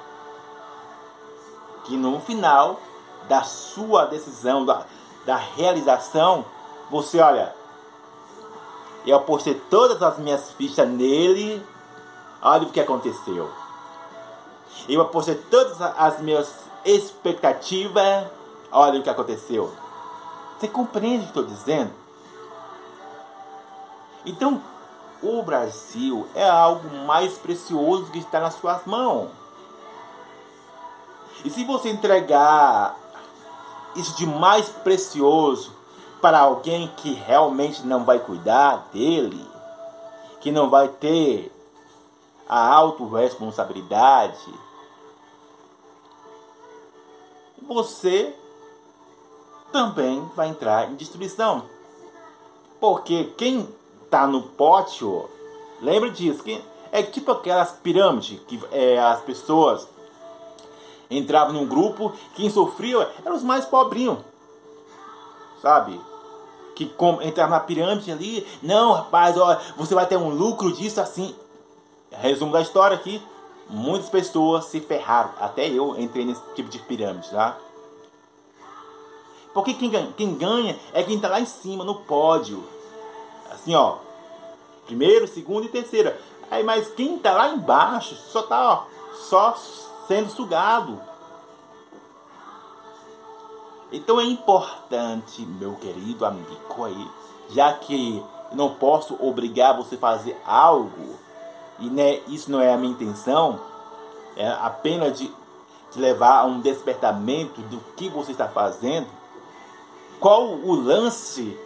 Que 1.84 1.96
no 1.96 2.20
final 2.20 2.78
da 3.26 3.42
sua 3.44 4.04
decisão, 4.04 4.66
da, 4.66 4.84
da 5.24 5.36
realização, 5.36 6.44
você 6.90 7.20
olha, 7.20 7.54
eu 9.06 9.16
apostei 9.16 9.54
todas 9.70 10.02
as 10.02 10.18
minhas 10.18 10.50
fichas 10.52 10.88
nele. 10.88 11.64
Olha 12.42 12.64
o 12.64 12.70
que 12.70 12.80
aconteceu. 12.80 13.50
Eu 14.88 15.00
apostei 15.00 15.34
todas 15.34 15.80
as 15.80 16.20
minhas 16.20 16.52
expectativas. 16.84 18.26
Olha 18.72 19.00
o 19.00 19.02
que 19.02 19.10
aconteceu. 19.10 19.72
Você 20.58 20.68
compreende 20.68 21.18
o 21.18 21.20
que 21.20 21.28
estou 21.28 21.44
dizendo? 21.44 21.92
Então, 24.26 24.62
o 25.22 25.42
Brasil 25.42 26.26
é 26.34 26.48
algo 26.48 26.88
mais 27.06 27.38
precioso 27.38 28.10
que 28.10 28.18
está 28.18 28.40
nas 28.40 28.54
suas 28.54 28.84
mãos. 28.84 29.30
E 31.44 31.48
se 31.48 31.64
você 31.64 31.88
entregar 31.88 32.96
isso 33.96 34.14
de 34.16 34.26
mais 34.26 34.68
precioso 34.68 35.79
para 36.20 36.40
alguém 36.40 36.88
que 36.96 37.14
realmente 37.14 37.86
não 37.86 38.04
vai 38.04 38.18
cuidar 38.18 38.88
dele, 38.92 39.46
que 40.40 40.50
não 40.52 40.68
vai 40.68 40.88
ter 40.88 41.52
a 42.48 42.74
autorresponsabilidade, 42.74 44.52
você 47.62 48.34
também 49.70 50.28
vai 50.34 50.48
entrar 50.48 50.90
em 50.90 50.96
destruição. 50.96 51.64
Porque 52.80 53.32
quem 53.36 53.68
está 54.04 54.26
no 54.26 54.42
pote, 54.42 55.04
lembra 55.80 56.10
disso, 56.10 56.42
que 56.42 56.62
é 56.90 57.02
tipo 57.02 57.30
aquelas 57.30 57.70
pirâmides 57.72 58.40
que 58.48 58.60
é, 58.72 58.98
as 58.98 59.20
pessoas 59.20 59.86
entravam 61.08 61.52
num 61.52 61.66
grupo, 61.66 62.12
quem 62.34 62.50
sofria 62.50 63.08
eram 63.24 63.36
os 63.36 63.42
mais 63.42 63.64
pobrinhos. 63.64 64.18
Sabe? 65.62 66.00
Que 66.80 66.86
com, 66.86 67.20
entrar 67.20 67.46
na 67.46 67.60
pirâmide 67.60 68.10
ali. 68.10 68.46
Não, 68.62 68.94
rapaz, 68.94 69.36
ó, 69.36 69.60
você 69.76 69.94
vai 69.94 70.06
ter 70.06 70.16
um 70.16 70.30
lucro 70.30 70.72
disso 70.72 70.98
assim. 70.98 71.34
Resumo 72.10 72.52
da 72.52 72.62
história 72.62 72.96
aqui. 72.96 73.22
Muitas 73.68 74.08
pessoas 74.08 74.64
se 74.64 74.80
ferraram. 74.80 75.30
Até 75.38 75.68
eu 75.68 76.00
entrei 76.00 76.24
nesse 76.24 76.40
tipo 76.54 76.70
de 76.70 76.78
pirâmide, 76.78 77.28
tá? 77.28 77.58
Porque 79.52 79.74
quem 79.74 79.90
ganha, 79.90 80.12
quem 80.16 80.34
ganha 80.34 80.78
é 80.94 81.02
quem 81.02 81.16
está 81.16 81.28
lá 81.28 81.38
em 81.38 81.44
cima, 81.44 81.84
no 81.84 81.96
pódio. 81.96 82.64
Assim, 83.50 83.74
ó. 83.74 83.96
Primeiro, 84.86 85.28
segundo 85.28 85.66
e 85.66 85.68
terceiro. 85.68 86.14
Aí, 86.50 86.64
mas 86.64 86.88
quem 86.88 87.16
está 87.16 87.32
lá 87.32 87.50
embaixo 87.50 88.14
só 88.14 88.42
tá, 88.42 88.72
ó, 88.72 88.84
só 89.14 89.54
sendo 90.08 90.30
sugado. 90.30 90.98
Então 93.92 94.20
é 94.20 94.24
importante, 94.24 95.42
meu 95.42 95.74
querido 95.74 96.24
amigo 96.24 96.84
aí, 96.84 97.10
já 97.50 97.72
que 97.72 98.22
não 98.52 98.74
posso 98.74 99.16
obrigar 99.20 99.76
você 99.76 99.96
a 99.96 99.98
fazer 99.98 100.40
algo, 100.46 101.16
e 101.78 101.88
né, 101.88 102.20
isso 102.28 102.50
não 102.50 102.60
é 102.60 102.72
a 102.72 102.76
minha 102.76 102.92
intenção, 102.92 103.58
é 104.36 104.48
apenas 104.48 105.18
de, 105.18 105.32
de 105.92 106.00
levar 106.00 106.38
a 106.38 106.44
um 106.44 106.60
despertamento 106.60 107.60
do 107.62 107.80
que 107.96 108.08
você 108.08 108.32
está 108.32 108.48
fazendo. 108.48 109.08
Qual 110.20 110.46
o 110.48 110.74
lance 110.74 111.58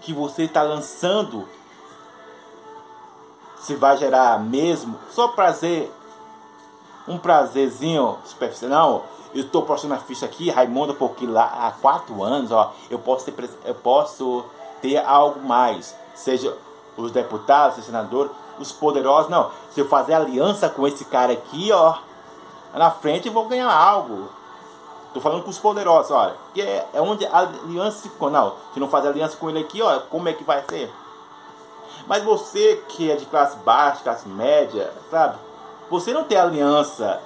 que 0.00 0.12
você 0.12 0.44
está 0.44 0.62
lançando? 0.62 1.46
Se 3.60 3.74
vai 3.76 3.96
gerar 3.98 4.40
mesmo 4.40 4.98
só 5.10 5.28
prazer, 5.28 5.92
um 7.06 7.18
prazerzinho 7.18 8.18
superficial? 8.24 9.06
Eu 9.38 9.44
estou 9.44 9.62
postando 9.62 9.94
a 9.94 9.98
ficha 9.98 10.26
aqui, 10.26 10.50
Raimundo, 10.50 10.94
porque 10.94 11.26
lá 11.26 11.44
há 11.44 11.70
quatro 11.70 12.22
anos, 12.22 12.50
ó, 12.50 12.72
eu 12.90 12.98
posso 12.98 13.30
ter, 13.30 13.50
eu 13.64 13.74
posso 13.74 14.44
ter 14.82 14.98
algo 14.98 15.40
mais. 15.40 15.94
Seja 16.14 16.56
os 16.96 17.12
deputados, 17.12 17.78
os 17.78 17.84
senadores, 17.84 18.32
os 18.58 18.72
poderosos, 18.72 19.30
não. 19.30 19.50
Se 19.70 19.80
eu 19.80 19.88
fazer 19.88 20.14
aliança 20.14 20.68
com 20.68 20.86
esse 20.86 21.04
cara 21.04 21.32
aqui, 21.32 21.70
ó, 21.70 21.94
na 22.74 22.90
frente 22.90 23.28
eu 23.28 23.32
vou 23.32 23.46
ganhar 23.46 23.70
algo. 23.72 24.28
Tô 25.14 25.20
falando 25.20 25.44
com 25.44 25.50
os 25.50 25.58
poderosos, 25.58 26.10
olha. 26.10 26.34
Que 26.52 26.60
é, 26.60 26.88
é 26.92 27.00
onde 27.00 27.24
a 27.24 27.38
aliança 27.38 27.98
se. 27.98 28.10
Não, 28.20 28.54
se 28.74 28.80
não 28.80 28.88
fazer 28.88 29.08
aliança 29.08 29.36
com 29.36 29.48
ele 29.48 29.60
aqui, 29.60 29.80
ó, 29.80 30.00
como 30.10 30.28
é 30.28 30.32
que 30.32 30.42
vai 30.42 30.64
ser? 30.68 30.92
Mas 32.08 32.24
você 32.24 32.82
que 32.88 33.08
é 33.10 33.14
de 33.14 33.26
classe 33.26 33.56
baixa, 33.58 34.02
classe 34.02 34.28
média, 34.28 34.92
sabe? 35.10 35.38
Você 35.90 36.12
não 36.12 36.24
tem 36.24 36.36
aliança 36.36 37.20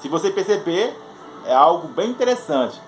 Se 0.00 0.08
você 0.08 0.30
perceber, 0.30 0.98
é 1.46 1.54
algo 1.54 1.88
bem 1.88 2.10
interessante. 2.10 2.80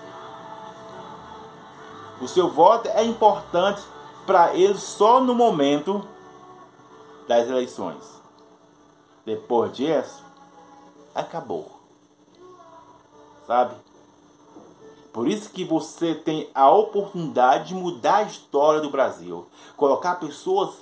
O 2.21 2.27
seu 2.27 2.49
voto 2.49 2.87
é 2.89 3.03
importante 3.03 3.81
para 4.25 4.55
ele 4.55 4.77
só 4.77 5.21
no 5.21 5.35
momento 5.35 6.05
das 7.27 7.47
eleições. 7.47 8.03
Depois 9.25 9.71
disso, 9.73 10.23
acabou. 11.13 11.79
Sabe? 13.45 13.75
Por 15.13 15.27
isso 15.27 15.49
que 15.49 15.63
você 15.63 16.13
tem 16.13 16.49
a 16.53 16.69
oportunidade 16.69 17.69
de 17.69 17.75
mudar 17.75 18.17
a 18.17 18.23
história 18.23 18.81
do 18.81 18.89
Brasil. 18.89 19.47
Colocar 19.75 20.15
pessoas, 20.15 20.75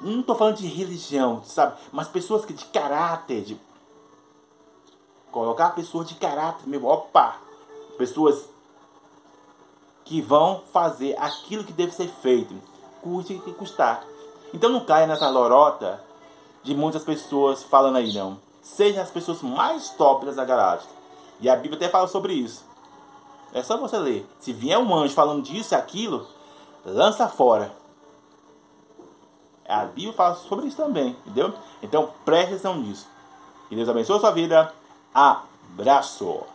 não 0.00 0.20
estou 0.20 0.36
falando 0.36 0.56
de 0.56 0.66
religião, 0.66 1.42
sabe? 1.44 1.76
Mas 1.90 2.08
pessoas 2.08 2.44
que 2.44 2.52
de 2.52 2.64
caráter, 2.66 3.42
de 3.42 3.60
colocar 5.30 5.70
pessoas 5.70 6.08
de 6.08 6.14
caráter 6.14 6.66
mesmo, 6.66 6.88
opa, 6.88 7.36
pessoas 7.96 8.48
que 10.04 10.20
vão 10.20 10.62
fazer 10.72 11.16
aquilo 11.18 11.64
que 11.64 11.72
deve 11.72 11.92
ser 11.92 12.08
feito, 12.08 12.54
custe 13.00 13.34
o 13.34 13.40
que 13.40 13.52
custar. 13.52 14.04
Então 14.52 14.70
não 14.70 14.84
caia 14.84 15.06
nessa 15.06 15.28
lorota 15.28 16.02
de 16.62 16.74
muitas 16.74 17.04
pessoas 17.04 17.62
falando 17.62 17.96
aí, 17.96 18.12
não. 18.12 18.38
Sejam 18.60 19.02
as 19.02 19.10
pessoas 19.10 19.40
mais 19.42 19.90
top 19.90 20.26
da 20.26 20.44
galáxia. 20.44 20.90
E 21.40 21.48
a 21.48 21.56
Bíblia 21.56 21.76
até 21.76 21.88
fala 21.88 22.06
sobre 22.06 22.34
isso. 22.34 22.64
É 23.52 23.62
só 23.62 23.76
você 23.76 23.96
ler. 23.98 24.28
Se 24.38 24.52
vier 24.52 24.78
um 24.78 24.94
anjo 24.94 25.14
falando 25.14 25.42
disso 25.42 25.74
e 25.74 25.76
aquilo, 25.76 26.26
lança 26.84 27.28
fora. 27.28 27.72
A 29.66 29.84
Bíblia 29.84 30.12
fala 30.12 30.34
sobre 30.34 30.66
isso 30.66 30.76
também, 30.76 31.16
entendeu? 31.24 31.54
Então 31.82 32.10
preste 32.24 32.50
atenção 32.50 32.76
nisso. 32.76 33.06
Que 33.68 33.76
Deus 33.76 33.88
abençoe 33.88 34.16
a 34.16 34.20
sua 34.20 34.30
vida. 34.32 34.79
Abraço! 35.14 36.46